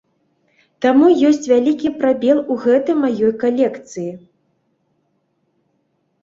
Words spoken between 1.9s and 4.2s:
прабел у гэтай маёй калекцыі.